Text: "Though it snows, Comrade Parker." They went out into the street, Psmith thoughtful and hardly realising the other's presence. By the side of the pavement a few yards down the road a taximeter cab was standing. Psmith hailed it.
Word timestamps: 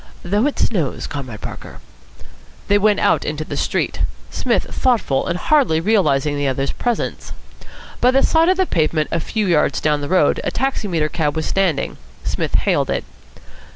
"Though 0.23 0.47
it 0.47 0.57
snows, 0.57 1.05
Comrade 1.05 1.41
Parker." 1.41 1.77
They 2.69 2.79
went 2.79 2.99
out 2.99 3.23
into 3.23 3.45
the 3.45 3.55
street, 3.55 3.99
Psmith 4.31 4.63
thoughtful 4.71 5.27
and 5.27 5.37
hardly 5.37 5.79
realising 5.79 6.35
the 6.35 6.47
other's 6.47 6.71
presence. 6.71 7.33
By 8.01 8.09
the 8.09 8.23
side 8.23 8.49
of 8.49 8.57
the 8.57 8.65
pavement 8.65 9.09
a 9.11 9.19
few 9.19 9.45
yards 9.45 9.79
down 9.79 10.01
the 10.01 10.09
road 10.09 10.41
a 10.43 10.49
taximeter 10.49 11.07
cab 11.07 11.35
was 11.35 11.45
standing. 11.45 11.97
Psmith 12.23 12.55
hailed 12.55 12.89
it. 12.89 13.03